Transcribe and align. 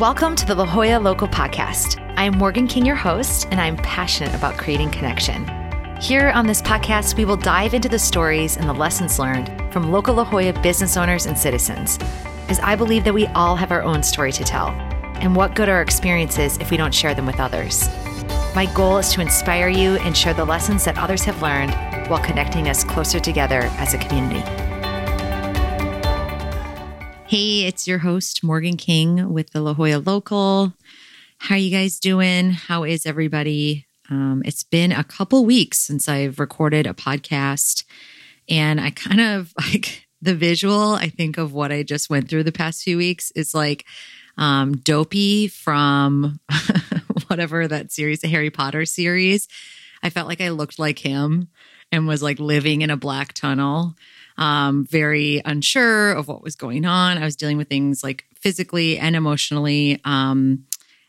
Welcome 0.00 0.34
to 0.36 0.44
the 0.44 0.56
La 0.56 0.66
Jolla 0.66 0.98
Local 0.98 1.28
Podcast. 1.28 2.02
I'm 2.16 2.36
Morgan 2.36 2.66
King, 2.66 2.84
your 2.84 2.96
host, 2.96 3.46
and 3.52 3.60
I'm 3.60 3.76
passionate 3.76 4.34
about 4.34 4.58
creating 4.58 4.90
connection. 4.90 5.46
Here 6.00 6.30
on 6.30 6.48
this 6.48 6.60
podcast, 6.60 7.16
we 7.16 7.24
will 7.24 7.36
dive 7.36 7.74
into 7.74 7.88
the 7.88 8.00
stories 8.00 8.56
and 8.56 8.68
the 8.68 8.72
lessons 8.72 9.20
learned 9.20 9.52
from 9.72 9.92
local 9.92 10.16
La 10.16 10.24
Jolla 10.24 10.52
business 10.62 10.96
owners 10.96 11.26
and 11.26 11.38
citizens, 11.38 12.00
as 12.48 12.58
I 12.58 12.74
believe 12.74 13.04
that 13.04 13.14
we 13.14 13.28
all 13.28 13.54
have 13.54 13.70
our 13.70 13.84
own 13.84 14.02
story 14.02 14.32
to 14.32 14.42
tell. 14.42 14.70
And 15.20 15.36
what 15.36 15.54
good 15.54 15.68
are 15.68 15.80
experiences 15.80 16.58
if 16.58 16.72
we 16.72 16.76
don't 16.76 16.92
share 16.92 17.14
them 17.14 17.26
with 17.26 17.38
others? 17.38 17.88
My 18.52 18.68
goal 18.74 18.98
is 18.98 19.12
to 19.12 19.20
inspire 19.20 19.68
you 19.68 19.94
and 19.98 20.16
share 20.16 20.34
the 20.34 20.44
lessons 20.44 20.84
that 20.86 20.98
others 20.98 21.22
have 21.22 21.40
learned 21.40 21.72
while 22.10 22.22
connecting 22.22 22.68
us 22.68 22.82
closer 22.82 23.20
together 23.20 23.60
as 23.78 23.94
a 23.94 23.98
community. 23.98 24.42
Hey, 27.34 27.64
it's 27.64 27.88
your 27.88 27.98
host, 27.98 28.44
Morgan 28.44 28.76
King 28.76 29.32
with 29.32 29.50
the 29.50 29.60
La 29.60 29.74
Jolla 29.74 29.96
Local. 29.96 30.72
How 31.38 31.56
are 31.56 31.58
you 31.58 31.76
guys 31.76 31.98
doing? 31.98 32.52
How 32.52 32.84
is 32.84 33.06
everybody? 33.06 33.88
Um, 34.08 34.44
it's 34.44 34.62
been 34.62 34.92
a 34.92 35.02
couple 35.02 35.44
weeks 35.44 35.80
since 35.80 36.08
I've 36.08 36.38
recorded 36.38 36.86
a 36.86 36.94
podcast, 36.94 37.82
and 38.48 38.80
I 38.80 38.90
kind 38.90 39.20
of 39.20 39.52
like 39.58 40.06
the 40.22 40.36
visual. 40.36 40.92
I 40.92 41.08
think 41.08 41.36
of 41.36 41.52
what 41.52 41.72
I 41.72 41.82
just 41.82 42.08
went 42.08 42.28
through 42.28 42.44
the 42.44 42.52
past 42.52 42.84
few 42.84 42.96
weeks 42.96 43.32
is 43.32 43.52
like 43.52 43.84
um, 44.38 44.76
Dopey 44.76 45.48
from 45.48 46.38
whatever 47.26 47.66
that 47.66 47.90
series, 47.90 48.20
the 48.20 48.28
Harry 48.28 48.50
Potter 48.50 48.84
series. 48.84 49.48
I 50.04 50.10
felt 50.10 50.28
like 50.28 50.40
I 50.40 50.50
looked 50.50 50.78
like 50.78 51.00
him 51.00 51.48
and 51.90 52.06
was 52.06 52.22
like 52.22 52.38
living 52.38 52.82
in 52.82 52.90
a 52.90 52.96
black 52.96 53.32
tunnel 53.32 53.96
um, 54.36 54.86
very 54.86 55.40
unsure 55.44 56.12
of 56.12 56.28
what 56.28 56.42
was 56.42 56.56
going 56.56 56.84
on. 56.84 57.18
I 57.18 57.24
was 57.24 57.36
dealing 57.36 57.56
with 57.56 57.68
things 57.68 58.02
like 58.02 58.24
physically 58.34 58.98
and 58.98 59.16
emotionally. 59.16 60.00
Um, 60.04 60.66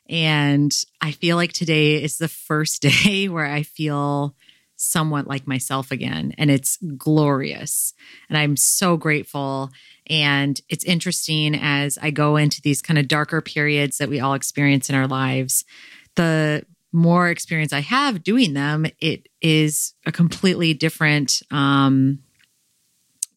and 0.08 0.72
I 1.02 1.12
feel 1.12 1.36
like 1.36 1.54
today 1.54 2.02
is 2.04 2.18
the 2.18 2.28
first 2.28 2.82
day 3.04 3.28
where 3.28 3.46
I 3.46 3.64
feel 3.64 4.36
somewhat 4.78 5.28
like 5.28 5.48
myself 5.48 5.92
again. 5.92 6.34
And 6.38 6.52
it's 6.52 6.78
glorious. 6.98 7.94
And 8.30 8.38
I'm 8.38 8.58
so 8.58 8.98
grateful. 8.98 9.72
And 10.08 10.60
it's 10.70 10.84
interesting 10.84 11.56
as 11.56 11.98
I 12.02 12.12
go 12.12 12.36
into 12.36 12.62
these 12.62 12.82
kind 12.82 13.00
of 13.00 13.08
darker 13.08 13.42
periods 13.42 13.98
that 13.98 14.10
we 14.10 14.20
all 14.20 14.34
experience 14.34 14.90
in 14.90 14.96
our 14.96 15.08
lives. 15.08 15.64
The 16.16 16.66
more 16.92 17.30
experience 17.30 17.74
I 17.74 17.82
have 17.82 18.24
doing 18.24 18.54
them, 18.54 18.86
it 19.00 19.28
is 19.42 19.94
a 20.06 20.12
completely 20.12 20.74
different 20.74 21.42
um, 21.52 22.20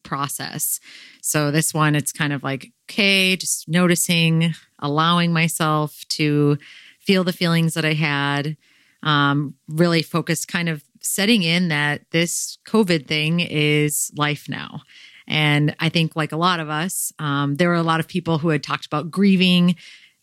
process. 0.09 0.79
So 1.21 1.51
this 1.51 1.71
one, 1.71 1.95
it's 1.95 2.11
kind 2.11 2.33
of 2.33 2.41
like, 2.43 2.71
okay, 2.89 3.35
just 3.35 3.69
noticing, 3.69 4.55
allowing 4.79 5.31
myself 5.31 6.03
to 6.17 6.57
feel 6.99 7.23
the 7.23 7.39
feelings 7.41 7.75
that 7.75 7.85
I 7.85 7.93
had, 7.93 8.57
um, 9.03 9.53
really 9.67 10.01
focused, 10.01 10.47
kind 10.47 10.67
of 10.67 10.83
setting 11.01 11.43
in 11.43 11.69
that 11.69 12.01
this 12.11 12.57
COVID 12.65 13.05
thing 13.05 13.39
is 13.39 14.11
life 14.17 14.49
now. 14.49 14.81
And 15.27 15.75
I 15.79 15.89
think, 15.89 16.15
like 16.15 16.31
a 16.31 16.37
lot 16.37 16.59
of 16.59 16.69
us, 16.69 17.13
um, 17.19 17.57
there 17.57 17.69
were 17.69 17.75
a 17.75 17.83
lot 17.83 17.99
of 17.99 18.07
people 18.07 18.39
who 18.39 18.49
had 18.49 18.63
talked 18.63 18.87
about 18.87 19.11
grieving 19.11 19.75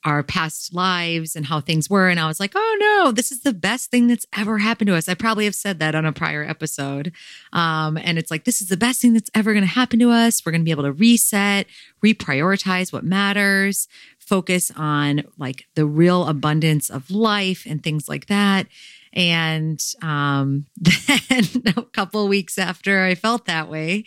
our 0.07 0.23
past 0.23 0.73
lives 0.73 1.35
and 1.35 1.45
how 1.45 1.61
things 1.61 1.91
were. 1.91 2.09
And 2.09 2.21
I 2.21 2.29
was 2.29 2.39
like, 2.39 2.53
oh 2.55 2.77
no, 2.81 3.13
this 3.13 3.33
is 3.33 3.41
the 3.41 3.53
best 3.53 3.91
thing 3.91 4.07
that's 4.07 4.25
ever 4.37 4.59
happened 4.59 4.87
to 4.87 4.95
us. 4.95 5.09
I 5.09 5.15
probably 5.15 5.45
have 5.47 5.55
said 5.55 5.81
that 5.81 5.97
on 5.97 6.07
a 6.07 6.13
prior 6.13 6.45
episode. 6.45 7.13
Um, 7.53 7.99
and 7.99 8.17
it's 8.17 8.31
like, 8.31 8.45
this 8.45 8.63
is 8.63 8.69
the 8.69 8.77
best 8.77 9.03
thing 9.03 9.15
that's 9.15 9.31
ever 9.35 9.53
going 9.53 9.65
to 9.65 9.71
happen 9.71 9.99
to 9.99 10.11
us. 10.11 10.47
We're 10.47 10.53
going 10.53 10.63
to 10.63 10.65
be 10.65 10.71
able 10.71 10.85
to 10.85 10.93
reset, 10.93 11.67
reprioritize 12.05 12.93
what 12.93 13.03
matters, 13.03 13.89
focus 14.21 14.71
on 14.77 15.25
like 15.39 15.67
the 15.75 15.87
real 15.87 16.29
abundance 16.29 16.89
of 16.89 17.11
life 17.11 17.67
and 17.67 17.83
things 17.83 18.09
like 18.09 18.27
that. 18.27 18.69
And 19.13 19.83
um, 20.03 20.67
then 21.29 21.45
a 21.77 21.83
couple 21.83 22.29
weeks 22.29 22.59
after 22.59 23.03
I 23.03 23.17
felt 23.17 23.47
that 23.47 23.69
way, 23.69 24.05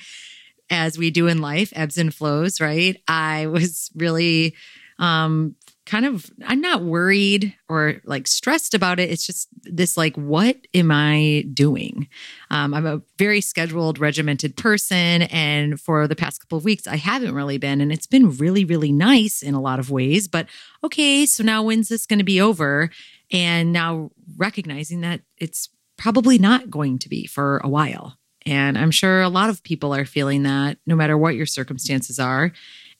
as 0.69 0.97
we 0.97 1.11
do 1.11 1.27
in 1.27 1.41
life, 1.41 1.73
ebbs 1.75 1.97
and 1.97 2.13
flows, 2.13 2.61
right? 2.61 3.01
I 3.07 3.47
was 3.47 3.91
really 3.95 4.55
um, 4.99 5.55
kind 5.89 6.05
of 6.05 6.29
I'm 6.45 6.61
not 6.61 6.83
worried 6.83 7.55
or 7.67 7.95
like 8.05 8.27
stressed 8.27 8.75
about 8.75 8.99
it. 8.99 9.09
It's 9.09 9.25
just 9.25 9.47
this 9.63 9.97
like, 9.97 10.15
what 10.15 10.55
am 10.75 10.91
I 10.91 11.45
doing? 11.51 12.07
Um, 12.51 12.75
I'm 12.75 12.85
a 12.85 13.01
very 13.17 13.41
scheduled, 13.41 13.97
regimented 13.97 14.55
person, 14.55 15.23
and 15.23 15.81
for 15.81 16.07
the 16.07 16.15
past 16.15 16.41
couple 16.41 16.59
of 16.59 16.63
weeks, 16.63 16.85
I 16.85 16.97
haven't 16.97 17.33
really 17.33 17.57
been, 17.57 17.81
and 17.81 17.91
it's 17.91 18.05
been 18.05 18.37
really, 18.37 18.65
really 18.65 18.91
nice 18.91 19.41
in 19.41 19.55
a 19.55 19.61
lot 19.61 19.79
of 19.79 19.89
ways. 19.89 20.27
But 20.27 20.47
okay, 20.83 21.25
so 21.25 21.43
now 21.43 21.63
when's 21.63 21.89
this 21.89 22.05
going 22.05 22.19
to 22.19 22.25
be 22.25 22.39
over? 22.39 22.91
And 23.31 23.73
now 23.73 24.11
recognizing 24.37 25.01
that 25.01 25.21
it's 25.37 25.69
probably 25.97 26.37
not 26.37 26.69
going 26.69 26.99
to 26.99 27.09
be 27.09 27.25
for 27.25 27.57
a 27.63 27.67
while. 27.67 28.15
And 28.45 28.77
I'm 28.77 28.91
sure 28.91 29.21
a 29.21 29.29
lot 29.29 29.49
of 29.49 29.63
people 29.63 29.93
are 29.93 30.05
feeling 30.05 30.43
that 30.43 30.77
no 30.85 30.95
matter 30.95 31.17
what 31.17 31.35
your 31.35 31.45
circumstances 31.47 32.19
are. 32.19 32.51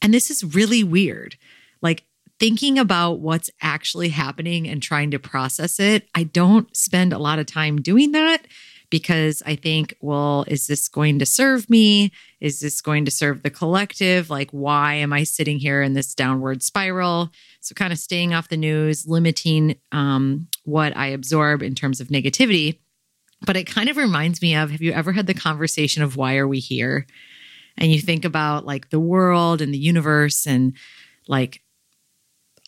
And 0.01 0.13
this 0.13 0.31
is 0.31 0.55
really 0.55 0.83
weird. 0.83 1.37
Thinking 2.39 2.79
about 2.79 3.19
what's 3.19 3.49
actually 3.61 4.09
happening 4.09 4.67
and 4.67 4.81
trying 4.81 5.11
to 5.11 5.19
process 5.19 5.79
it, 5.79 6.07
I 6.15 6.23
don't 6.23 6.75
spend 6.75 7.11
a 7.11 7.19
lot 7.19 7.39
of 7.39 7.45
time 7.45 7.81
doing 7.81 8.13
that 8.13 8.45
because 8.89 9.43
I 9.45 9.55
think, 9.55 9.95
well, 10.01 10.45
is 10.47 10.67
this 10.67 10.87
going 10.87 11.19
to 11.19 11.25
serve 11.25 11.69
me? 11.69 12.11
Is 12.39 12.59
this 12.59 12.81
going 12.81 13.05
to 13.05 13.11
serve 13.11 13.43
the 13.43 13.49
collective? 13.49 14.29
Like, 14.29 14.49
why 14.51 14.95
am 14.95 15.13
I 15.13 15.23
sitting 15.23 15.59
here 15.59 15.81
in 15.81 15.93
this 15.93 16.15
downward 16.15 16.63
spiral? 16.63 17.29
So, 17.61 17.75
kind 17.75 17.93
of 17.93 17.99
staying 17.99 18.33
off 18.33 18.49
the 18.49 18.57
news, 18.57 19.05
limiting 19.07 19.75
um, 19.91 20.47
what 20.63 20.95
I 20.97 21.07
absorb 21.07 21.61
in 21.61 21.75
terms 21.75 21.99
of 21.99 22.07
negativity. 22.07 22.79
But 23.45 23.57
it 23.57 23.67
kind 23.67 23.89
of 23.89 23.97
reminds 23.97 24.41
me 24.41 24.55
of 24.55 24.71
have 24.71 24.81
you 24.81 24.91
ever 24.91 25.11
had 25.11 25.27
the 25.27 25.33
conversation 25.33 26.03
of 26.03 26.17
why 26.17 26.37
are 26.37 26.47
we 26.47 26.59
here? 26.59 27.05
And 27.77 27.91
you 27.91 28.01
think 28.01 28.25
about 28.25 28.65
like 28.65 28.89
the 28.89 28.99
world 28.99 29.61
and 29.61 29.73
the 29.73 29.77
universe 29.77 30.45
and 30.45 30.73
like 31.27 31.61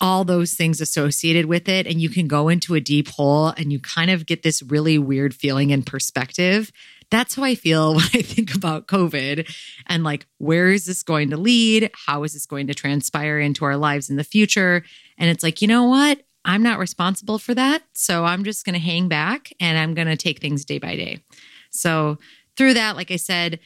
all 0.02 0.24
those 0.24 0.54
things 0.54 0.80
associated 0.80 1.46
with 1.46 1.68
it. 1.68 1.86
And 1.86 2.02
you 2.02 2.10
can 2.10 2.26
go 2.26 2.48
into 2.48 2.74
a 2.74 2.80
deep 2.80 3.08
hole 3.08 3.48
and 3.56 3.72
you 3.72 3.78
kind 3.78 4.10
of 4.10 4.26
get 4.26 4.42
this 4.42 4.62
really 4.62 4.98
weird 4.98 5.32
feeling 5.32 5.72
and 5.72 5.86
perspective. 5.86 6.72
That's 7.10 7.36
how 7.36 7.44
I 7.44 7.54
feel 7.54 7.94
when 7.94 8.04
I 8.12 8.22
think 8.22 8.54
about 8.54 8.88
COVID 8.88 9.48
and 9.86 10.02
like, 10.02 10.26
where 10.38 10.70
is 10.70 10.86
this 10.86 11.04
going 11.04 11.30
to 11.30 11.36
lead? 11.36 11.90
How 12.06 12.24
is 12.24 12.32
this 12.32 12.46
going 12.46 12.66
to 12.66 12.74
transpire 12.74 13.38
into 13.38 13.64
our 13.64 13.76
lives 13.76 14.10
in 14.10 14.16
the 14.16 14.24
future? 14.24 14.82
And 15.16 15.30
it's 15.30 15.44
like, 15.44 15.62
you 15.62 15.68
know 15.68 15.84
what? 15.84 16.20
I'm 16.44 16.64
not 16.64 16.80
responsible 16.80 17.38
for 17.38 17.54
that. 17.54 17.84
So 17.92 18.24
I'm 18.24 18.42
just 18.42 18.64
going 18.64 18.74
to 18.74 18.80
hang 18.80 19.06
back 19.08 19.52
and 19.60 19.78
I'm 19.78 19.94
going 19.94 20.08
to 20.08 20.16
take 20.16 20.40
things 20.40 20.64
day 20.64 20.80
by 20.80 20.96
day. 20.96 21.22
So 21.70 22.18
through 22.56 22.74
that, 22.74 22.96
like 22.96 23.12
I 23.12 23.16
said, 23.16 23.60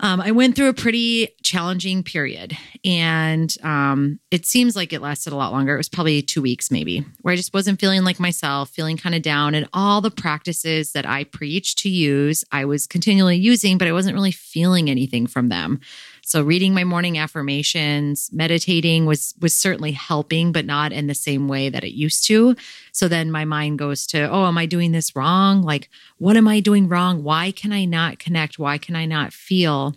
um, 0.00 0.20
I 0.20 0.30
went 0.30 0.54
through 0.54 0.68
a 0.68 0.74
pretty 0.74 1.28
challenging 1.42 2.04
period, 2.04 2.56
and 2.84 3.52
um, 3.64 4.20
it 4.30 4.46
seems 4.46 4.76
like 4.76 4.92
it 4.92 5.02
lasted 5.02 5.32
a 5.32 5.36
lot 5.36 5.50
longer. 5.50 5.74
It 5.74 5.78
was 5.78 5.88
probably 5.88 6.22
two 6.22 6.40
weeks, 6.40 6.70
maybe, 6.70 7.04
where 7.22 7.32
I 7.32 7.36
just 7.36 7.52
wasn't 7.52 7.80
feeling 7.80 8.04
like 8.04 8.20
myself, 8.20 8.70
feeling 8.70 8.96
kind 8.96 9.14
of 9.14 9.22
down. 9.22 9.54
And 9.54 9.68
all 9.72 10.00
the 10.00 10.10
practices 10.10 10.92
that 10.92 11.04
I 11.04 11.24
preach 11.24 11.74
to 11.76 11.88
use, 11.88 12.44
I 12.52 12.64
was 12.64 12.86
continually 12.86 13.36
using, 13.36 13.76
but 13.76 13.88
I 13.88 13.92
wasn't 13.92 14.14
really 14.14 14.30
feeling 14.30 14.88
anything 14.88 15.26
from 15.26 15.48
them. 15.48 15.80
So 16.28 16.42
reading 16.42 16.74
my 16.74 16.84
morning 16.84 17.16
affirmations, 17.16 18.28
meditating 18.34 19.06
was 19.06 19.34
was 19.40 19.54
certainly 19.54 19.92
helping, 19.92 20.52
but 20.52 20.66
not 20.66 20.92
in 20.92 21.06
the 21.06 21.14
same 21.14 21.48
way 21.48 21.70
that 21.70 21.84
it 21.84 21.96
used 21.96 22.26
to. 22.26 22.54
So 22.92 23.08
then 23.08 23.30
my 23.30 23.46
mind 23.46 23.78
goes 23.78 24.06
to, 24.08 24.28
oh, 24.30 24.44
am 24.44 24.58
I 24.58 24.66
doing 24.66 24.92
this 24.92 25.16
wrong? 25.16 25.62
Like, 25.62 25.88
what 26.18 26.36
am 26.36 26.46
I 26.46 26.60
doing 26.60 26.86
wrong? 26.86 27.22
Why 27.22 27.50
can 27.50 27.72
I 27.72 27.86
not 27.86 28.18
connect? 28.18 28.58
Why 28.58 28.76
can 28.76 28.94
I 28.94 29.06
not 29.06 29.32
feel? 29.32 29.94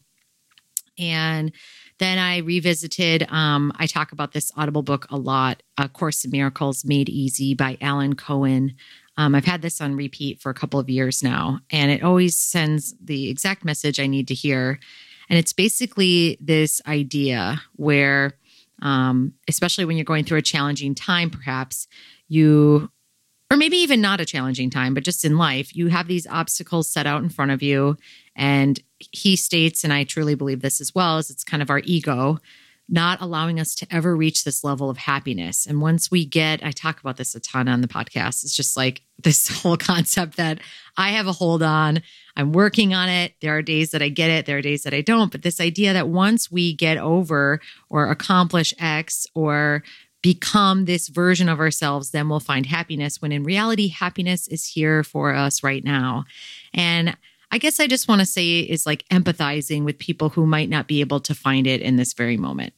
And 0.97 1.51
then 1.97 2.17
I 2.17 2.37
revisited, 2.37 3.29
um, 3.29 3.73
I 3.75 3.85
talk 3.85 4.13
about 4.13 4.31
this 4.31 4.53
Audible 4.55 4.83
book 4.83 5.07
a 5.09 5.17
lot, 5.17 5.61
A 5.77 5.89
Course 5.89 6.23
in 6.23 6.31
Miracles 6.31 6.85
Made 6.85 7.09
Easy 7.09 7.53
by 7.55 7.77
Alan 7.81 8.15
Cohen. 8.15 8.75
Um, 9.17 9.35
I've 9.35 9.43
had 9.43 9.61
this 9.61 9.81
on 9.81 9.97
repeat 9.97 10.39
for 10.39 10.49
a 10.49 10.53
couple 10.53 10.79
of 10.79 10.89
years 10.89 11.21
now, 11.21 11.59
and 11.71 11.91
it 11.91 12.03
always 12.03 12.37
sends 12.37 12.95
the 13.03 13.29
exact 13.29 13.65
message 13.65 13.99
I 13.99 14.07
need 14.07 14.29
to 14.29 14.33
hear. 14.33 14.79
And 15.31 15.39
it's 15.39 15.53
basically 15.53 16.37
this 16.41 16.81
idea 16.85 17.61
where, 17.77 18.33
um, 18.81 19.33
especially 19.47 19.85
when 19.85 19.95
you're 19.95 20.03
going 20.03 20.25
through 20.25 20.39
a 20.39 20.41
challenging 20.41 20.93
time, 20.93 21.29
perhaps 21.29 21.87
you, 22.27 22.91
or 23.49 23.55
maybe 23.55 23.77
even 23.77 24.01
not 24.01 24.19
a 24.19 24.25
challenging 24.25 24.69
time, 24.69 24.93
but 24.93 25.05
just 25.05 25.23
in 25.23 25.37
life, 25.37 25.73
you 25.73 25.87
have 25.87 26.09
these 26.09 26.27
obstacles 26.27 26.89
set 26.89 27.07
out 27.07 27.23
in 27.23 27.29
front 27.29 27.51
of 27.51 27.63
you. 27.63 27.95
And 28.35 28.77
he 28.99 29.37
states, 29.37 29.85
and 29.85 29.93
I 29.93 30.03
truly 30.03 30.35
believe 30.35 30.61
this 30.61 30.81
as 30.81 30.93
well, 30.93 31.17
is 31.17 31.29
it's 31.29 31.45
kind 31.45 31.63
of 31.63 31.69
our 31.69 31.79
ego 31.85 32.37
not 32.89 33.21
allowing 33.21 33.59
us 33.59 33.73
to 33.75 33.87
ever 33.89 34.15
reach 34.15 34.43
this 34.43 34.63
level 34.63 34.89
of 34.89 34.97
happiness. 34.97 35.65
And 35.65 35.81
once 35.81 36.11
we 36.11 36.25
get, 36.25 36.63
I 36.63 36.71
talk 36.71 36.99
about 36.99 37.17
this 37.17 37.35
a 37.35 37.39
ton 37.39 37.67
on 37.67 37.81
the 37.81 37.87
podcast, 37.87 38.43
it's 38.43 38.55
just 38.55 38.75
like 38.75 39.01
this 39.23 39.61
whole 39.61 39.77
concept 39.77 40.37
that 40.37 40.59
I 40.97 41.09
have 41.09 41.27
a 41.27 41.31
hold 41.31 41.63
on. 41.63 42.01
I'm 42.35 42.53
working 42.53 42.93
on 42.93 43.07
it. 43.07 43.33
There 43.41 43.55
are 43.55 43.61
days 43.61 43.91
that 43.91 44.01
I 44.01 44.09
get 44.09 44.29
it, 44.29 44.45
there 44.45 44.57
are 44.57 44.61
days 44.61 44.83
that 44.83 44.93
I 44.93 45.01
don't. 45.01 45.31
But 45.31 45.43
this 45.43 45.59
idea 45.59 45.93
that 45.93 46.09
once 46.09 46.51
we 46.51 46.73
get 46.73 46.97
over 46.97 47.59
or 47.89 48.09
accomplish 48.09 48.73
X 48.79 49.27
or 49.35 49.83
become 50.21 50.85
this 50.85 51.07
version 51.07 51.49
of 51.49 51.59
ourselves, 51.59 52.11
then 52.11 52.29
we'll 52.29 52.39
find 52.39 52.65
happiness. 52.65 53.21
When 53.21 53.31
in 53.31 53.43
reality, 53.43 53.87
happiness 53.87 54.47
is 54.47 54.65
here 54.65 55.03
for 55.03 55.33
us 55.33 55.63
right 55.63 55.83
now. 55.83 56.25
And 56.73 57.17
I 57.51 57.57
guess 57.57 57.79
I 57.79 57.87
just 57.87 58.07
want 58.07 58.21
to 58.21 58.25
say 58.25 58.59
is 58.59 58.85
like 58.85 59.05
empathizing 59.09 59.83
with 59.83 59.99
people 59.99 60.29
who 60.29 60.45
might 60.45 60.69
not 60.69 60.87
be 60.87 61.01
able 61.01 61.19
to 61.21 61.35
find 61.35 61.67
it 61.67 61.81
in 61.81 61.97
this 61.97 62.13
very 62.13 62.37
moment. 62.37 62.73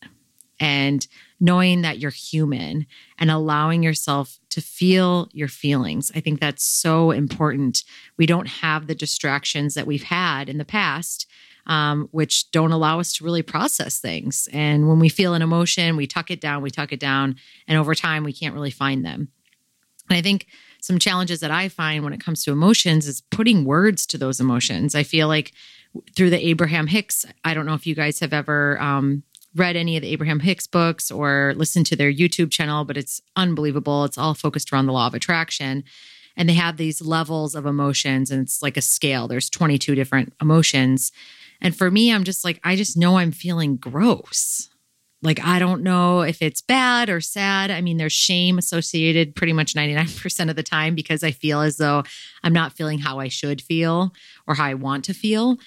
And 0.59 1.05
knowing 1.39 1.81
that 1.81 1.99
you're 1.99 2.11
human 2.11 2.85
and 3.17 3.29
allowing 3.29 3.83
yourself 3.83 4.39
to 4.49 4.61
feel 4.61 5.29
your 5.33 5.47
feelings. 5.47 6.11
I 6.15 6.21
think 6.21 6.39
that's 6.39 6.63
so 6.63 7.11
important. 7.11 7.83
We 8.17 8.25
don't 8.25 8.47
have 8.47 8.87
the 8.87 8.95
distractions 8.95 9.73
that 9.73 9.87
we've 9.87 10.03
had 10.03 10.47
in 10.47 10.57
the 10.57 10.65
past 10.65 11.27
um, 11.65 12.07
which 12.11 12.51
don't 12.51 12.71
allow 12.71 12.99
us 12.99 13.13
to 13.13 13.23
really 13.23 13.41
process 13.41 13.99
things. 13.99 14.49
And 14.51 14.87
when 14.87 14.99
we 14.99 15.09
feel 15.09 15.33
an 15.33 15.41
emotion, 15.41 15.95
we 15.95 16.07
tuck 16.07 16.29
it 16.29 16.41
down, 16.41 16.61
we 16.61 16.69
tuck 16.69 16.91
it 16.91 16.99
down, 16.99 17.35
and 17.67 17.77
over 17.77 17.95
time, 17.95 18.23
we 18.23 18.33
can't 18.33 18.53
really 18.53 18.71
find 18.71 19.05
them. 19.05 19.29
And 20.09 20.17
I 20.17 20.21
think 20.21 20.47
some 20.83 20.99
challenges 20.99 21.39
that 21.39 21.49
I 21.49 21.69
find 21.69 22.03
when 22.03 22.11
it 22.11 22.19
comes 22.19 22.43
to 22.43 22.51
emotions 22.51 23.07
is 23.07 23.21
putting 23.21 23.63
words 23.63 24.05
to 24.07 24.17
those 24.17 24.41
emotions. 24.41 24.95
I 24.95 25.03
feel 25.03 25.29
like 25.29 25.53
through 26.13 26.29
the 26.29 26.45
Abraham 26.45 26.87
Hicks, 26.87 27.25
I 27.45 27.53
don't 27.53 27.65
know 27.65 27.73
if 27.73 27.87
you 27.87 27.95
guys 27.95 28.19
have 28.19 28.33
ever 28.33 28.77
um, 28.81 29.23
read 29.55 29.77
any 29.77 29.95
of 29.95 30.01
the 30.01 30.09
Abraham 30.09 30.41
Hicks 30.41 30.67
books 30.67 31.09
or 31.09 31.53
listened 31.55 31.85
to 31.85 31.95
their 31.95 32.11
YouTube 32.11 32.51
channel, 32.51 32.83
but 32.83 32.97
it's 32.97 33.21
unbelievable. 33.37 34.03
It's 34.03 34.17
all 34.17 34.33
focused 34.33 34.73
around 34.73 34.87
the 34.87 34.91
law 34.91 35.07
of 35.07 35.13
attraction. 35.13 35.85
And 36.35 36.49
they 36.49 36.53
have 36.55 36.75
these 36.75 37.01
levels 37.01 37.55
of 37.55 37.65
emotions, 37.65 38.29
and 38.29 38.41
it's 38.41 38.61
like 38.61 38.75
a 38.75 38.81
scale. 38.81 39.29
There's 39.29 39.49
22 39.49 39.95
different 39.95 40.33
emotions. 40.41 41.13
And 41.61 41.73
for 41.73 41.89
me, 41.89 42.11
I'm 42.11 42.25
just 42.25 42.43
like, 42.43 42.59
I 42.61 42.75
just 42.75 42.97
know 42.97 43.19
I'm 43.19 43.31
feeling 43.31 43.77
gross. 43.77 44.67
Like, 45.23 45.43
I 45.43 45.57
don't 45.57 45.83
know 45.83 46.21
if 46.21 46.41
it's 46.41 46.61
bad 46.61 47.09
or 47.09 47.21
sad. 47.21 47.71
I 47.71 47.79
mean, 47.79 47.95
there's 47.97 48.11
shame 48.11 48.57
associated 48.57 49.35
pretty 49.35 49.53
much 49.53 49.73
99% 49.73 50.49
of 50.49 50.57
the 50.57 50.63
time 50.63 50.95
because 50.95 51.23
I 51.23 51.31
feel 51.31 51.61
as 51.61 51.77
though 51.77 52.03
I'm 52.43 52.53
not 52.53 52.73
feeling 52.73 52.99
how 52.99 53.19
I 53.19 53.29
should 53.29 53.61
feel 53.61 54.13
or 54.47 54.55
how 54.55 54.65
I 54.65 54.73
want 54.73 55.05
to 55.05 55.13
feel 55.13 55.57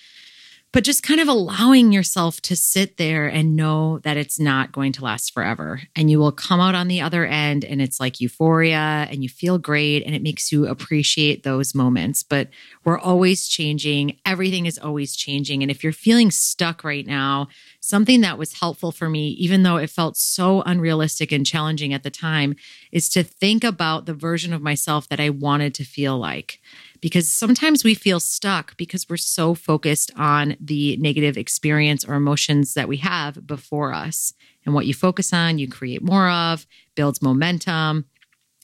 but 0.76 0.84
just 0.84 1.02
kind 1.02 1.20
of 1.20 1.28
allowing 1.28 1.90
yourself 1.90 2.38
to 2.42 2.54
sit 2.54 2.98
there 2.98 3.28
and 3.28 3.56
know 3.56 3.98
that 4.00 4.18
it's 4.18 4.38
not 4.38 4.72
going 4.72 4.92
to 4.92 5.02
last 5.02 5.32
forever. 5.32 5.80
And 5.96 6.10
you 6.10 6.18
will 6.18 6.32
come 6.32 6.60
out 6.60 6.74
on 6.74 6.86
the 6.86 7.00
other 7.00 7.24
end 7.24 7.64
and 7.64 7.80
it's 7.80 7.98
like 7.98 8.20
euphoria 8.20 9.08
and 9.10 9.22
you 9.22 9.30
feel 9.30 9.56
great 9.56 10.04
and 10.04 10.14
it 10.14 10.20
makes 10.20 10.52
you 10.52 10.66
appreciate 10.66 11.44
those 11.44 11.74
moments. 11.74 12.22
But 12.22 12.50
we're 12.84 12.98
always 12.98 13.48
changing, 13.48 14.18
everything 14.26 14.66
is 14.66 14.78
always 14.78 15.16
changing. 15.16 15.62
And 15.62 15.70
if 15.70 15.82
you're 15.82 15.94
feeling 15.94 16.30
stuck 16.30 16.84
right 16.84 17.06
now, 17.06 17.48
something 17.80 18.20
that 18.20 18.36
was 18.36 18.60
helpful 18.60 18.92
for 18.92 19.08
me, 19.08 19.28
even 19.28 19.62
though 19.62 19.78
it 19.78 19.88
felt 19.88 20.18
so 20.18 20.60
unrealistic 20.60 21.32
and 21.32 21.46
challenging 21.46 21.94
at 21.94 22.02
the 22.02 22.10
time, 22.10 22.54
is 22.92 23.08
to 23.08 23.22
think 23.22 23.64
about 23.64 24.04
the 24.04 24.12
version 24.12 24.52
of 24.52 24.60
myself 24.60 25.08
that 25.08 25.20
I 25.20 25.30
wanted 25.30 25.72
to 25.76 25.84
feel 25.84 26.18
like 26.18 26.60
because 27.06 27.32
sometimes 27.32 27.84
we 27.84 27.94
feel 27.94 28.18
stuck 28.18 28.76
because 28.76 29.08
we're 29.08 29.16
so 29.16 29.54
focused 29.54 30.10
on 30.16 30.56
the 30.58 30.96
negative 30.96 31.36
experience 31.36 32.04
or 32.04 32.14
emotions 32.14 32.74
that 32.74 32.88
we 32.88 32.96
have 32.96 33.46
before 33.46 33.94
us. 33.94 34.32
And 34.64 34.74
what 34.74 34.86
you 34.86 34.92
focus 34.92 35.32
on, 35.32 35.58
you 35.58 35.68
create 35.68 36.02
more 36.02 36.28
of, 36.28 36.66
builds 36.96 37.22
momentum. 37.22 38.06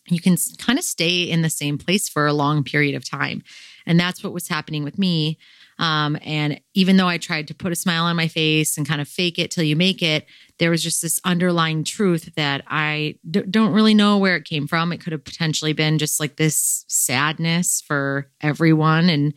You 0.09 0.21
can 0.21 0.37
kind 0.59 0.77
of 0.77 0.85
stay 0.85 1.23
in 1.23 1.43
the 1.43 1.49
same 1.49 1.79
place 1.79 2.09
for 2.09 2.27
a 2.27 2.33
long 2.33 2.65
period 2.65 2.97
of 2.97 3.09
time. 3.09 3.45
And 3.87 4.01
that's 4.01 4.25
what 4.25 4.33
was 4.33 4.49
happening 4.49 4.83
with 4.83 4.99
me. 4.99 5.39
Um, 5.83 6.17
and 6.23 6.61
even 6.75 6.97
though 6.97 7.09
I 7.09 7.19
tried 7.19 7.49
to 7.49 7.55
put 7.55 7.73
a 7.73 7.77
smile 7.77 8.05
on 8.05 8.15
my 8.15 8.29
face 8.29 8.79
and 8.79 8.87
kind 8.87 9.01
of 9.01 9.09
fake 9.09 9.37
it 9.37 9.51
till 9.51 9.65
you 9.65 9.75
make 9.75 10.01
it, 10.01 10.27
there 10.59 10.71
was 10.71 10.81
just 10.81 11.03
this 11.03 11.21
underlying 11.25 11.83
truth 11.83 12.33
that 12.37 12.63
I 12.69 13.17
d- 13.29 13.43
don't 13.51 13.73
really 13.73 13.93
know 13.93 14.17
where 14.17 14.37
it 14.37 14.45
came 14.45 14.69
from. 14.69 14.93
It 14.93 15.01
could 15.01 15.13
have 15.13 15.25
potentially 15.25 15.73
been 15.73 15.99
just 15.99 16.21
like 16.21 16.37
this 16.37 16.85
sadness 16.87 17.83
for 17.85 18.31
everyone 18.41 19.11
and 19.11 19.35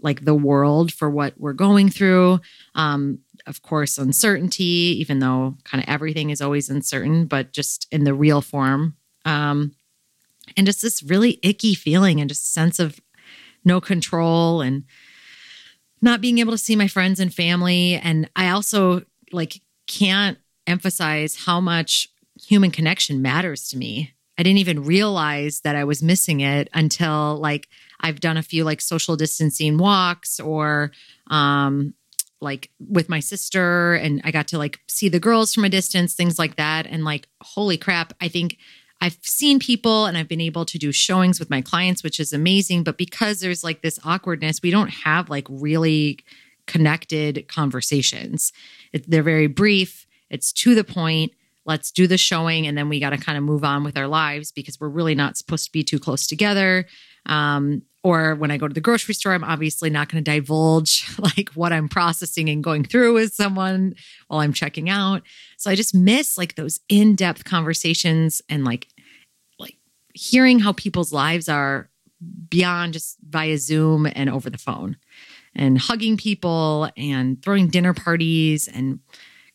like 0.00 0.24
the 0.24 0.36
world 0.36 0.92
for 0.92 1.10
what 1.10 1.34
we're 1.36 1.52
going 1.52 1.90
through. 1.90 2.38
Um, 2.76 3.18
of 3.48 3.62
course, 3.62 3.98
uncertainty, 3.98 4.94
even 5.00 5.18
though 5.18 5.56
kind 5.64 5.82
of 5.82 5.88
everything 5.88 6.30
is 6.30 6.40
always 6.40 6.68
uncertain, 6.68 7.26
but 7.26 7.52
just 7.52 7.88
in 7.90 8.04
the 8.04 8.14
real 8.14 8.40
form. 8.40 8.94
Um, 9.24 9.72
and 10.56 10.64
just 10.64 10.80
this 10.80 11.02
really 11.02 11.40
icky 11.42 11.74
feeling 11.74 12.20
and 12.20 12.28
just 12.28 12.52
sense 12.54 12.78
of 12.78 13.00
no 13.64 13.80
control 13.80 14.60
and 14.60 14.84
not 16.00 16.20
being 16.20 16.38
able 16.38 16.52
to 16.52 16.58
see 16.58 16.76
my 16.76 16.88
friends 16.88 17.20
and 17.20 17.32
family. 17.32 17.94
And 17.94 18.30
I 18.36 18.50
also 18.50 19.02
like 19.32 19.60
can't 19.86 20.38
emphasize 20.66 21.34
how 21.46 21.60
much 21.60 22.08
human 22.40 22.70
connection 22.70 23.22
matters 23.22 23.68
to 23.70 23.76
me. 23.76 24.14
I 24.38 24.42
didn't 24.44 24.58
even 24.58 24.84
realize 24.84 25.60
that 25.62 25.74
I 25.74 25.84
was 25.84 26.02
missing 26.02 26.40
it 26.40 26.68
until 26.72 27.36
like 27.38 27.68
I've 28.00 28.20
done 28.20 28.36
a 28.36 28.42
few 28.42 28.62
like 28.62 28.80
social 28.80 29.16
distancing 29.16 29.78
walks 29.78 30.38
or 30.38 30.92
um 31.28 31.94
like 32.40 32.70
with 32.78 33.08
my 33.08 33.18
sister 33.18 33.94
and 33.94 34.20
I 34.24 34.30
got 34.30 34.48
to 34.48 34.58
like 34.58 34.78
see 34.88 35.08
the 35.08 35.18
girls 35.18 35.52
from 35.52 35.64
a 35.64 35.68
distance, 35.68 36.14
things 36.14 36.38
like 36.38 36.54
that. 36.56 36.86
And 36.86 37.04
like, 37.04 37.28
holy 37.42 37.76
crap, 37.76 38.12
I 38.20 38.28
think 38.28 38.58
I've 39.00 39.18
seen 39.22 39.58
people 39.58 40.06
and 40.06 40.16
I've 40.16 40.28
been 40.28 40.40
able 40.40 40.64
to 40.64 40.78
do 40.78 40.90
showings 40.90 41.38
with 41.38 41.50
my 41.50 41.60
clients, 41.60 42.02
which 42.02 42.18
is 42.18 42.32
amazing. 42.32 42.82
But 42.82 42.98
because 42.98 43.40
there's 43.40 43.62
like 43.62 43.82
this 43.82 43.98
awkwardness, 44.04 44.60
we 44.62 44.70
don't 44.70 44.90
have 44.90 45.30
like 45.30 45.46
really 45.48 46.18
connected 46.66 47.46
conversations. 47.48 48.52
It, 48.92 49.08
they're 49.08 49.22
very 49.22 49.46
brief, 49.46 50.06
it's 50.30 50.52
to 50.54 50.74
the 50.74 50.84
point. 50.84 51.32
Let's 51.64 51.92
do 51.92 52.06
the 52.06 52.18
showing 52.18 52.66
and 52.66 52.78
then 52.78 52.88
we 52.88 52.98
got 52.98 53.10
to 53.10 53.18
kind 53.18 53.36
of 53.36 53.44
move 53.44 53.62
on 53.62 53.84
with 53.84 53.96
our 53.96 54.08
lives 54.08 54.52
because 54.52 54.80
we're 54.80 54.88
really 54.88 55.14
not 55.14 55.36
supposed 55.36 55.66
to 55.66 55.72
be 55.72 55.84
too 55.84 55.98
close 55.98 56.26
together. 56.26 56.86
Um, 57.26 57.82
or 58.08 58.34
when 58.34 58.50
I 58.50 58.56
go 58.56 58.66
to 58.66 58.72
the 58.72 58.80
grocery 58.80 59.12
store, 59.12 59.34
I'm 59.34 59.44
obviously 59.44 59.90
not 59.90 60.08
going 60.08 60.24
to 60.24 60.30
divulge 60.30 61.06
like 61.18 61.50
what 61.50 61.74
I'm 61.74 61.90
processing 61.90 62.48
and 62.48 62.64
going 62.64 62.84
through 62.84 63.12
with 63.12 63.34
someone 63.34 63.94
while 64.28 64.40
I'm 64.40 64.54
checking 64.54 64.88
out. 64.88 65.22
So 65.58 65.70
I 65.70 65.74
just 65.74 65.94
miss 65.94 66.38
like 66.38 66.54
those 66.54 66.80
in-depth 66.88 67.44
conversations 67.44 68.40
and 68.48 68.64
like 68.64 68.88
like 69.58 69.76
hearing 70.14 70.58
how 70.58 70.72
people's 70.72 71.12
lives 71.12 71.50
are 71.50 71.90
beyond 72.48 72.94
just 72.94 73.18
via 73.28 73.58
Zoom 73.58 74.06
and 74.06 74.30
over 74.30 74.48
the 74.48 74.56
phone 74.56 74.96
and 75.54 75.78
hugging 75.78 76.16
people 76.16 76.88
and 76.96 77.42
throwing 77.42 77.68
dinner 77.68 77.92
parties 77.92 78.68
and 78.68 79.00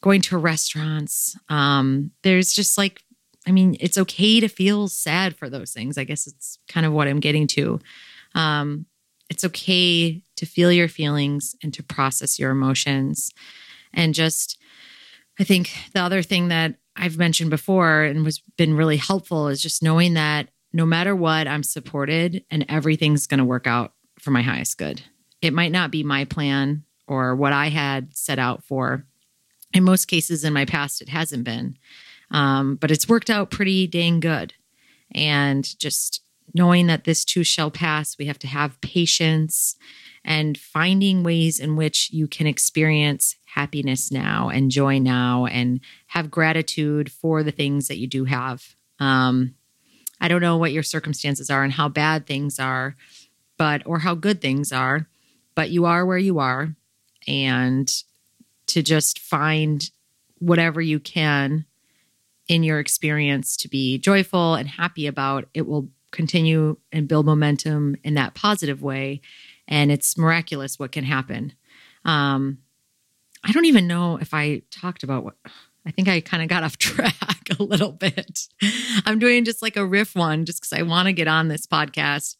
going 0.01 0.21
to 0.21 0.37
restaurants. 0.37 1.35
Um, 1.49 2.11
there's 2.21 2.53
just 2.53 2.77
like, 2.77 3.01
I 3.47 3.51
mean, 3.51 3.77
it's 3.79 3.97
okay 3.97 4.39
to 4.39 4.47
feel 4.47 4.89
sad 4.89 5.35
for 5.35 5.49
those 5.49 5.71
things. 5.71 5.97
I 5.97 6.03
guess 6.03 6.27
it's 6.27 6.59
kind 6.67 6.85
of 6.85 6.93
what 6.93 7.07
I'm 7.07 7.19
getting 7.19 7.47
to. 7.47 7.79
Um, 8.35 8.85
it's 9.29 9.43
okay 9.43 10.21
to 10.35 10.45
feel 10.45 10.71
your 10.71 10.87
feelings 10.87 11.55
and 11.63 11.73
to 11.73 11.83
process 11.83 12.37
your 12.37 12.51
emotions. 12.51 13.31
And 13.93 14.13
just, 14.13 14.57
I 15.39 15.43
think 15.43 15.71
the 15.93 16.01
other 16.01 16.21
thing 16.21 16.49
that 16.49 16.75
I've 16.95 17.17
mentioned 17.17 17.49
before 17.49 18.03
and 18.03 18.23
was 18.23 18.39
been 18.57 18.75
really 18.75 18.97
helpful 18.97 19.47
is 19.47 19.61
just 19.61 19.81
knowing 19.81 20.13
that 20.13 20.49
no 20.73 20.85
matter 20.85 21.15
what, 21.15 21.47
I'm 21.47 21.63
supported 21.63 22.43
and 22.49 22.65
everything's 22.67 23.27
going 23.27 23.39
to 23.39 23.45
work 23.45 23.67
out 23.67 23.93
for 24.19 24.31
my 24.31 24.41
highest 24.41 24.77
good. 24.77 25.01
It 25.41 25.53
might 25.53 25.71
not 25.71 25.91
be 25.91 26.03
my 26.03 26.25
plan 26.25 26.83
or 27.07 27.35
what 27.35 27.53
I 27.53 27.69
had 27.69 28.15
set 28.15 28.39
out 28.39 28.63
for. 28.63 29.05
In 29.73 29.83
most 29.83 30.05
cases 30.05 30.43
in 30.43 30.53
my 30.53 30.65
past, 30.65 31.01
it 31.01 31.09
hasn't 31.09 31.43
been. 31.43 31.77
Um, 32.31 32.75
but 32.75 32.91
it's 32.91 33.09
worked 33.09 33.29
out 33.29 33.51
pretty 33.51 33.87
dang 33.87 34.19
good. 34.19 34.53
And 35.13 35.67
just 35.79 36.22
knowing 36.53 36.87
that 36.87 37.03
this 37.03 37.25
too 37.25 37.43
shall 37.43 37.71
pass, 37.71 38.17
we 38.17 38.25
have 38.25 38.39
to 38.39 38.47
have 38.47 38.79
patience 38.81 39.75
and 40.25 40.57
finding 40.57 41.23
ways 41.23 41.59
in 41.59 41.75
which 41.75 42.09
you 42.11 42.27
can 42.27 42.47
experience 42.47 43.35
happiness 43.45 44.11
now 44.11 44.49
and 44.49 44.71
joy 44.71 44.99
now 44.99 45.45
and 45.45 45.81
have 46.07 46.31
gratitude 46.31 47.11
for 47.11 47.43
the 47.43 47.51
things 47.51 47.87
that 47.87 47.97
you 47.97 48.07
do 48.07 48.25
have. 48.25 48.75
Um, 48.99 49.55
I 50.21 50.27
don't 50.27 50.41
know 50.41 50.57
what 50.57 50.71
your 50.71 50.83
circumstances 50.83 51.49
are 51.49 51.63
and 51.63 51.73
how 51.73 51.89
bad 51.89 52.25
things 52.25 52.57
are, 52.57 52.95
but 53.57 53.83
or 53.85 53.99
how 53.99 54.15
good 54.15 54.41
things 54.41 54.71
are, 54.71 55.07
but 55.55 55.69
you 55.69 55.85
are 55.85 56.05
where 56.05 56.17
you 56.17 56.39
are. 56.39 56.75
And 57.27 57.91
to 58.67 58.81
just 58.81 59.19
find 59.19 59.89
whatever 60.39 60.81
you 60.81 60.99
can 60.99 61.65
in 62.47 62.63
your 62.63 62.79
experience 62.79 63.55
to 63.57 63.67
be 63.67 63.97
joyful 63.97 64.55
and 64.55 64.67
happy 64.67 65.07
about, 65.07 65.47
it 65.53 65.67
will 65.67 65.89
continue 66.13 66.77
and 66.91 67.07
build 67.07 67.25
momentum 67.25 67.97
in 68.03 68.13
that 68.13 68.33
positive 68.33 68.81
way. 68.81 69.21
And 69.67 69.91
it's 69.91 70.17
miraculous 70.17 70.79
what 70.79 70.91
can 70.91 71.03
happen. 71.03 71.53
Um, 72.05 72.59
I 73.43 73.51
don't 73.51 73.65
even 73.65 73.87
know 73.87 74.17
if 74.17 74.33
I 74.33 74.61
talked 74.71 75.03
about 75.03 75.23
what 75.25 75.35
I 75.85 75.91
think 75.91 76.07
I 76.07 76.21
kind 76.21 76.41
of 76.41 76.49
got 76.49 76.63
off 76.63 76.77
track 76.77 77.47
a 77.59 77.61
little 77.61 77.91
bit. 77.91 78.47
I'm 79.05 79.19
doing 79.19 79.43
just 79.43 79.61
like 79.61 79.75
a 79.75 79.85
riff 79.85 80.15
one 80.15 80.45
just 80.45 80.61
because 80.61 80.73
I 80.73 80.83
want 80.83 81.07
to 81.07 81.13
get 81.13 81.27
on 81.27 81.49
this 81.49 81.67
podcast. 81.67 82.37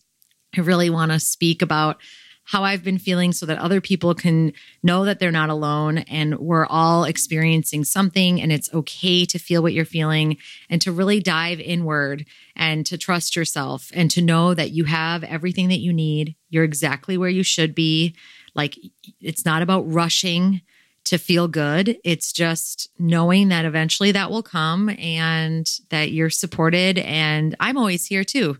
I 0.55 0.61
really 0.61 0.89
want 0.89 1.11
to 1.11 1.19
speak 1.19 1.61
about 1.61 1.97
how 2.45 2.63
I've 2.63 2.83
been 2.83 2.97
feeling 2.97 3.31
so 3.31 3.45
that 3.45 3.57
other 3.57 3.79
people 3.79 4.13
can 4.13 4.53
know 4.81 5.05
that 5.05 5.19
they're 5.19 5.31
not 5.31 5.49
alone 5.49 5.99
and 5.99 6.37
we're 6.39 6.65
all 6.65 7.05
experiencing 7.05 7.83
something 7.83 8.41
and 8.41 8.51
it's 8.51 8.73
okay 8.73 9.25
to 9.25 9.39
feel 9.39 9.61
what 9.61 9.73
you're 9.73 9.85
feeling 9.85 10.37
and 10.69 10.81
to 10.81 10.91
really 10.91 11.19
dive 11.19 11.59
inward 11.59 12.25
and 12.55 12.85
to 12.85 12.97
trust 12.97 13.35
yourself 13.35 13.91
and 13.93 14.11
to 14.11 14.21
know 14.21 14.53
that 14.53 14.71
you 14.71 14.83
have 14.83 15.23
everything 15.23 15.69
that 15.69 15.79
you 15.79 15.93
need. 15.93 16.35
You're 16.49 16.65
exactly 16.65 17.17
where 17.17 17.29
you 17.29 17.43
should 17.43 17.73
be. 17.73 18.15
Like 18.53 18.77
it's 19.21 19.45
not 19.45 19.61
about 19.61 19.89
rushing 19.91 20.61
to 21.05 21.17
feel 21.17 21.47
good. 21.47 21.97
It's 22.03 22.31
just 22.31 22.89
knowing 22.97 23.49
that 23.49 23.65
eventually 23.65 24.11
that 24.13 24.31
will 24.31 24.43
come 24.43 24.89
and 24.89 25.69
that 25.89 26.11
you're 26.11 26.29
supported. 26.29 26.97
And 26.99 27.55
I'm 27.59 27.77
always 27.77 28.05
here 28.05 28.23
too. 28.23 28.57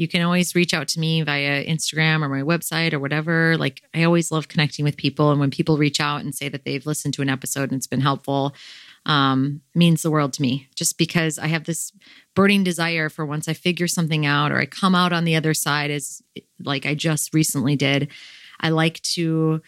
You 0.00 0.08
can 0.08 0.22
always 0.22 0.54
reach 0.54 0.72
out 0.72 0.88
to 0.88 0.98
me 0.98 1.20
via 1.20 1.62
Instagram 1.62 2.22
or 2.22 2.30
my 2.30 2.40
website 2.40 2.94
or 2.94 2.98
whatever. 2.98 3.58
Like, 3.58 3.82
I 3.92 4.04
always 4.04 4.32
love 4.32 4.48
connecting 4.48 4.82
with 4.82 4.96
people. 4.96 5.30
And 5.30 5.38
when 5.38 5.50
people 5.50 5.76
reach 5.76 6.00
out 6.00 6.22
and 6.22 6.34
say 6.34 6.48
that 6.48 6.64
they've 6.64 6.86
listened 6.86 7.12
to 7.14 7.22
an 7.22 7.28
episode 7.28 7.64
and 7.64 7.74
it's 7.74 7.86
been 7.86 8.00
helpful, 8.00 8.54
um, 9.04 9.60
means 9.74 10.00
the 10.00 10.10
world 10.10 10.32
to 10.32 10.42
me 10.42 10.68
just 10.74 10.96
because 10.96 11.38
I 11.38 11.48
have 11.48 11.64
this 11.64 11.92
burning 12.34 12.64
desire 12.64 13.10
for 13.10 13.26
once 13.26 13.46
I 13.46 13.52
figure 13.52 13.86
something 13.86 14.24
out 14.24 14.52
or 14.52 14.58
I 14.58 14.64
come 14.64 14.94
out 14.94 15.12
on 15.12 15.24
the 15.24 15.36
other 15.36 15.52
side, 15.52 15.90
as 15.90 16.22
like 16.58 16.86
I 16.86 16.94
just 16.94 17.34
recently 17.34 17.76
did. 17.76 18.08
I 18.58 18.70
like 18.70 19.02
to 19.02 19.60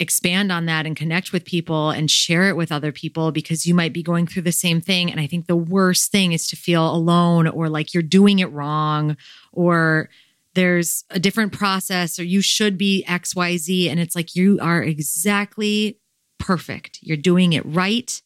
expand 0.00 0.50
on 0.50 0.66
that 0.66 0.86
and 0.86 0.96
connect 0.96 1.32
with 1.32 1.44
people 1.44 1.90
and 1.90 2.10
share 2.10 2.48
it 2.48 2.56
with 2.56 2.72
other 2.72 2.90
people 2.90 3.30
because 3.30 3.66
you 3.66 3.74
might 3.74 3.92
be 3.92 4.02
going 4.02 4.26
through 4.26 4.42
the 4.42 4.50
same 4.50 4.80
thing. 4.80 5.12
And 5.12 5.20
I 5.20 5.28
think 5.28 5.46
the 5.46 5.54
worst 5.54 6.10
thing 6.10 6.32
is 6.32 6.48
to 6.48 6.56
feel 6.56 6.90
alone 6.90 7.46
or 7.46 7.68
like 7.68 7.94
you're 7.94 8.02
doing 8.02 8.40
it 8.40 8.50
wrong 8.50 9.16
or 9.52 10.08
there's 10.54 11.04
a 11.10 11.20
different 11.20 11.52
process 11.52 12.18
or 12.18 12.24
you 12.24 12.42
should 12.42 12.76
be 12.76 13.04
XYZ. 13.06 13.88
And 13.88 14.00
it's 14.00 14.16
like 14.16 14.34
you 14.34 14.58
are 14.60 14.82
exactly 14.82 15.98
perfect. 16.38 16.98
You're 17.02 17.16
doing 17.16 17.52
it 17.52 17.64
right. 17.64 18.20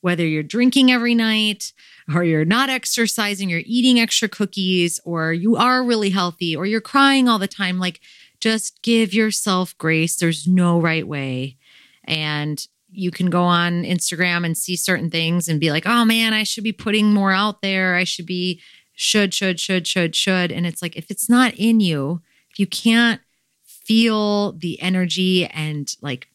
Whether 0.00 0.26
you're 0.26 0.42
drinking 0.42 0.90
every 0.90 1.14
night 1.14 1.72
or 2.12 2.24
you're 2.24 2.44
not 2.44 2.68
exercising, 2.68 3.48
you're 3.48 3.62
eating 3.64 4.00
extra 4.00 4.28
cookies, 4.28 4.98
or 5.04 5.32
you 5.32 5.56
are 5.56 5.84
really 5.84 6.10
healthy, 6.10 6.56
or 6.56 6.66
you're 6.66 6.80
crying 6.80 7.28
all 7.28 7.38
the 7.38 7.46
time, 7.46 7.78
like 7.78 8.00
just 8.40 8.82
give 8.82 9.14
yourself 9.14 9.78
grace. 9.78 10.16
There's 10.16 10.48
no 10.48 10.80
right 10.80 11.06
way. 11.06 11.56
And 12.04 12.66
you 12.90 13.12
can 13.12 13.30
go 13.30 13.44
on 13.44 13.84
Instagram 13.84 14.44
and 14.44 14.58
see 14.58 14.76
certain 14.76 15.08
things 15.08 15.48
and 15.48 15.60
be 15.60 15.70
like, 15.70 15.86
oh 15.86 16.04
man, 16.04 16.34
I 16.34 16.42
should 16.42 16.64
be 16.64 16.72
putting 16.72 17.14
more 17.14 17.32
out 17.32 17.62
there. 17.62 17.94
I 17.94 18.02
should 18.02 18.26
be, 18.26 18.60
should, 19.02 19.34
should, 19.34 19.58
should, 19.58 19.84
should, 19.84 20.14
should. 20.14 20.52
And 20.52 20.64
it's 20.64 20.80
like, 20.80 20.96
if 20.96 21.10
it's 21.10 21.28
not 21.28 21.54
in 21.56 21.80
you, 21.80 22.22
if 22.52 22.60
you 22.60 22.68
can't 22.68 23.20
feel 23.64 24.52
the 24.52 24.80
energy 24.80 25.44
and 25.46 25.92
like 26.00 26.28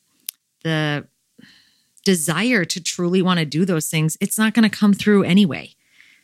the 0.65 1.07
desire 2.03 2.65
to 2.65 2.83
truly 2.83 3.21
want 3.21 3.39
to 3.39 3.45
do 3.45 3.63
those 3.63 3.89
things, 3.89 4.17
it's 4.19 4.38
not 4.38 4.53
going 4.53 4.69
to 4.69 4.77
come 4.77 4.93
through 4.93 5.24
anyway. 5.24 5.69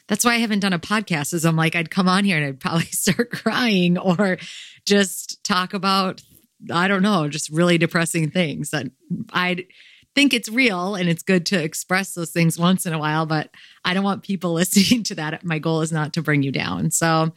That's 0.09 0.25
why 0.25 0.33
I 0.33 0.39
haven't 0.39 0.59
done 0.59 0.73
a 0.73 0.79
podcast 0.79 1.33
is 1.33 1.45
I'm 1.45 1.55
like, 1.55 1.77
I'd 1.77 1.89
come 1.89 2.09
on 2.09 2.25
here 2.25 2.35
and 2.35 2.45
I'd 2.45 2.59
probably 2.59 2.85
start 2.91 3.31
crying 3.31 3.97
or 3.97 4.38
just 4.85 5.41
talk 5.45 5.73
about, 5.73 6.21
I 6.69 6.89
don't 6.89 7.03
know, 7.03 7.29
just 7.29 7.50
really 7.51 7.77
depressing 7.77 8.29
things 8.29 8.71
that 8.71 8.88
I 9.31 9.65
think 10.15 10.34
it's 10.34 10.50
real 10.50 10.96
and 10.96 11.10
it's 11.10 11.24
good 11.24 11.46
to 11.48 11.62
express 11.62 12.13
those 12.13 12.32
things 12.32 12.60
once 12.60 12.86
in 12.86 12.93
a 12.93 13.00
while, 13.00 13.25
but 13.25 13.50
I 13.84 13.93
don't 13.93 14.03
want 14.03 14.24
people 14.24 14.53
listening 14.53 15.03
to 15.03 15.15
that. 15.15 15.43
My 15.43 15.60
goal 15.60 15.82
is 15.82 15.91
not 15.91 16.13
to 16.13 16.22
bring 16.22 16.43
you 16.43 16.51
down. 16.51 16.91
So 16.91 17.34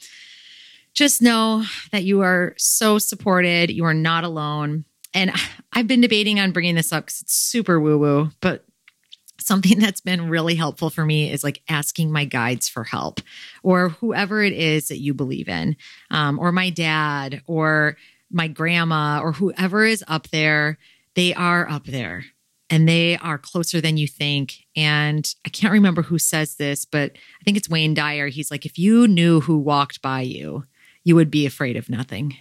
just 0.94 1.20
know 1.20 1.64
that 1.92 2.04
you 2.04 2.22
are 2.22 2.54
so 2.56 2.98
supported. 2.98 3.70
You 3.70 3.84
are 3.84 3.94
not 3.94 4.24
alone. 4.24 4.84
And 5.14 5.32
I've 5.72 5.86
been 5.86 6.00
debating 6.00 6.40
on 6.40 6.52
bringing 6.52 6.74
this 6.74 6.92
up 6.92 7.06
because 7.06 7.22
it's 7.22 7.34
super 7.34 7.78
woo 7.80 7.98
woo, 7.98 8.30
but 8.40 8.64
something 9.38 9.78
that's 9.80 10.00
been 10.00 10.28
really 10.28 10.54
helpful 10.54 10.90
for 10.90 11.04
me 11.04 11.30
is 11.30 11.44
like 11.44 11.62
asking 11.68 12.10
my 12.10 12.24
guides 12.24 12.68
for 12.68 12.84
help 12.84 13.20
or 13.62 13.90
whoever 13.90 14.42
it 14.42 14.52
is 14.52 14.88
that 14.88 14.98
you 14.98 15.14
believe 15.14 15.48
in, 15.48 15.76
um, 16.10 16.38
or 16.38 16.50
my 16.52 16.70
dad 16.70 17.42
or 17.46 17.96
my 18.30 18.48
grandma 18.48 19.20
or 19.20 19.32
whoever 19.32 19.84
is 19.84 20.04
up 20.08 20.28
there. 20.28 20.78
They 21.14 21.32
are 21.32 21.68
up 21.68 21.86
there 21.86 22.24
and 22.68 22.88
they 22.88 23.16
are 23.18 23.38
closer 23.38 23.80
than 23.80 23.96
you 23.96 24.08
think. 24.08 24.66
And 24.74 25.32
I 25.44 25.48
can't 25.48 25.72
remember 25.72 26.02
who 26.02 26.18
says 26.18 26.56
this, 26.56 26.84
but 26.84 27.12
I 27.40 27.44
think 27.44 27.56
it's 27.56 27.68
Wayne 27.68 27.94
Dyer. 27.94 28.28
He's 28.28 28.50
like, 28.50 28.66
if 28.66 28.78
you 28.78 29.06
knew 29.06 29.40
who 29.40 29.58
walked 29.58 30.02
by 30.02 30.22
you, 30.22 30.64
you 31.04 31.14
would 31.14 31.30
be 31.30 31.46
afraid 31.46 31.76
of 31.76 31.88
nothing. 31.88 32.36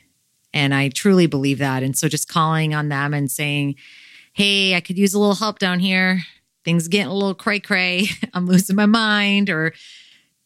And 0.54 0.74
I 0.74 0.90
truly 0.90 1.28
believe 1.28 1.60
that. 1.60 1.84
And 1.84 1.98
so 1.98 2.08
just 2.08 2.28
calling 2.28 2.74
on 2.74 2.90
them 2.90 3.14
and 3.14 3.30
saying, 3.30 3.76
Hey, 4.34 4.76
I 4.76 4.82
could 4.82 4.98
use 4.98 5.14
a 5.14 5.20
little 5.20 5.36
help 5.36 5.60
down 5.60 5.80
here 5.80 6.22
things 6.66 6.88
getting 6.88 7.12
a 7.12 7.14
little 7.14 7.36
cray 7.36 7.60
cray, 7.60 8.08
I'm 8.34 8.48
losing 8.48 8.76
my 8.76 8.88
mind, 8.88 9.50
or 9.50 9.74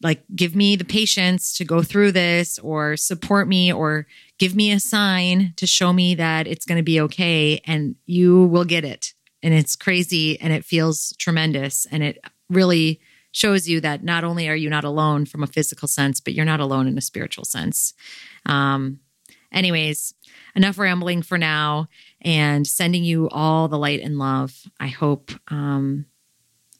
like 0.02 0.24
give 0.36 0.56
me 0.56 0.76
the 0.76 0.86
patience 0.86 1.58
to 1.58 1.66
go 1.66 1.82
through 1.82 2.12
this, 2.12 2.60
or 2.60 2.96
support 2.96 3.48
me, 3.48 3.74
or 3.74 4.06
give 4.38 4.56
me 4.56 4.72
a 4.72 4.80
sign 4.80 5.54
to 5.56 5.66
show 5.66 5.92
me 5.92 6.14
that 6.16 6.46
it's 6.46 6.66
going 6.66 6.78
to 6.78 6.84
be 6.84 7.02
okay. 7.02 7.62
And 7.66 7.96
you 8.06 8.46
will 8.46 8.66
get 8.66 8.86
it. 8.86 9.14
And 9.42 9.54
it's 9.54 9.76
crazy 9.76 10.40
and 10.40 10.52
it 10.52 10.66
feels 10.66 11.14
tremendous. 11.18 11.88
And 11.92 12.04
it 12.04 12.20
really 12.50 13.00
shows 13.32 13.70
you 13.70 13.80
that 13.82 14.04
not 14.04 14.24
only 14.24 14.50
are 14.50 14.56
you 14.56 14.70
not 14.70 14.84
alone 14.84 15.26
from 15.26 15.44
a 15.44 15.48
physical 15.48 15.88
sense, 15.88 16.20
but 16.20 16.34
you're 16.34 16.46
not 16.46 16.60
alone 16.60 16.88
in 16.88 16.98
a 16.98 17.02
spiritual 17.02 17.46
sense. 17.46 17.94
Um, 18.46 19.00
anyways, 19.52 20.14
enough 20.56 20.78
rambling 20.78 21.22
for 21.22 21.38
now 21.38 21.88
and 22.22 22.66
sending 22.66 23.04
you 23.04 23.30
all 23.30 23.68
the 23.68 23.78
light 23.78 24.02
and 24.02 24.18
love. 24.18 24.64
I 24.80 24.88
hope 24.88 25.32
um, 25.50 26.06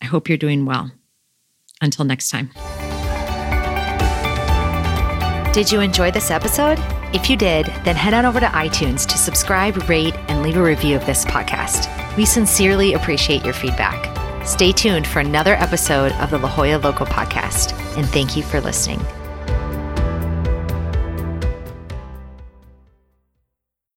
I 0.02 0.06
hope 0.06 0.30
you're 0.30 0.38
doing 0.38 0.66
well. 0.66 0.92
Until 1.82 2.04
next 2.04 2.30
time. 2.30 2.52
Did 5.54 5.72
you 5.72 5.80
enjoy 5.80 6.12
this 6.12 6.30
episode? 6.30 6.78
If 7.14 7.30
you 7.30 7.36
did, 7.36 7.66
then 7.84 7.96
head 7.96 8.14
on 8.14 8.26
over 8.26 8.40
to 8.40 8.46
iTunes 8.48 9.08
to 9.08 9.18
subscribe, 9.18 9.90
rate, 9.90 10.14
and 10.28 10.44
leave 10.44 10.58
a 10.58 10.64
review 10.64 10.96
of 10.96 11.06
this 11.06 11.26
podcast. 11.26 11.99
We 12.20 12.26
sincerely 12.26 12.96
appreciate 12.96 13.46
your 13.46 13.54
feedback. 13.54 14.46
Stay 14.46 14.74
tuned 14.74 15.08
for 15.08 15.22
another 15.22 15.54
episode 15.54 16.12
of 16.20 16.32
the 16.32 16.38
La 16.38 16.50
Jolla 16.50 16.78
Local 16.78 17.06
podcast, 17.06 17.72
and 17.96 18.06
thank 18.10 18.36
you 18.36 18.44
for 18.44 18.60
listening. 18.60 19.00